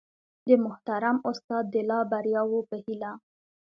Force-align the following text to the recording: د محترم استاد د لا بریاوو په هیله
د 0.47 0.49
محترم 0.63 1.17
استاد 1.29 1.63
د 1.73 1.75
لا 1.89 1.99
بریاوو 2.11 2.59
په 2.69 2.75
هیله 2.85 3.11